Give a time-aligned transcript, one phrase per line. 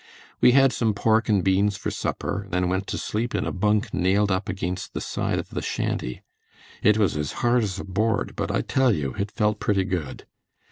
[0.41, 3.93] We had some pork and beans for supper, then went to sleep in a bunk
[3.93, 6.23] nailed up against the side of the shanty.
[6.81, 10.25] It was as hard as a board, but I tell you it felt pretty good.